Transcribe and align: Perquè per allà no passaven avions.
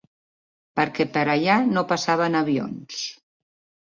Perquè 0.79 1.05
per 1.17 1.25
allà 1.33 1.57
no 1.73 1.83
passaven 1.91 2.39
avions. 2.39 3.03